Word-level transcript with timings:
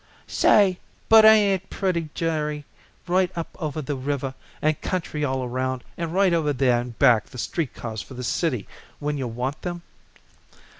"Say, 0.25 0.79
but 1.09 1.25
ain't 1.25 1.61
it 1.61 1.69
pretty, 1.69 2.09
Jerry, 2.15 2.65
right 3.05 3.29
up 3.37 3.55
over 3.59 3.83
the 3.83 3.95
river, 3.95 4.33
and 4.59 4.81
country 4.81 5.23
all 5.23 5.43
around, 5.43 5.83
and 5.95 6.11
right 6.11 6.33
over 6.33 6.53
there 6.53 6.81
in 6.81 6.89
back 6.97 7.25
the 7.27 7.37
street 7.37 7.75
cars 7.75 8.01
for 8.01 8.15
the 8.15 8.23
city 8.23 8.67
when 8.97 9.19
you 9.19 9.27
want 9.27 9.61
them?" 9.61 9.83